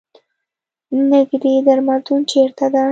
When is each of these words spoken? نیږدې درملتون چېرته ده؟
نیږدې 1.09 1.53
درملتون 1.67 2.19
چېرته 2.31 2.65
ده؟ 2.73 2.79